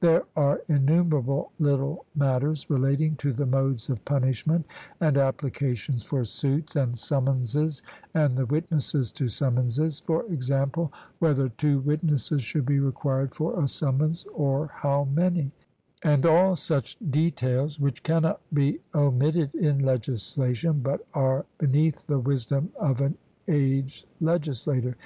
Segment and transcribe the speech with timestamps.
[0.00, 4.66] There are innumerable little matters relating to the modes of punishment,
[5.00, 11.78] and applications for suits, and summonses and the witnesses to summonses for example, whether two
[11.80, 15.52] witnesses should be required for a summons, or how many
[16.04, 22.70] and all such details, which cannot be omitted in legislation, but are beneath the wisdom
[22.78, 23.16] of an
[23.48, 24.98] aged legislator.